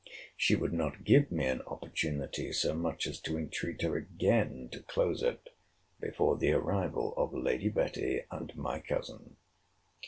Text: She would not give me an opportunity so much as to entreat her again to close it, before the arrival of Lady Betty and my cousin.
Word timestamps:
She 0.35 0.55
would 0.55 0.73
not 0.73 1.03
give 1.03 1.31
me 1.31 1.45
an 1.45 1.61
opportunity 1.67 2.51
so 2.53 2.73
much 2.73 3.05
as 3.05 3.19
to 3.19 3.37
entreat 3.37 3.83
her 3.83 3.95
again 3.95 4.67
to 4.71 4.81
close 4.81 5.21
it, 5.21 5.49
before 5.99 6.37
the 6.37 6.53
arrival 6.53 7.13
of 7.17 7.35
Lady 7.35 7.69
Betty 7.69 8.23
and 8.31 8.51
my 8.57 8.79
cousin. 8.79 9.35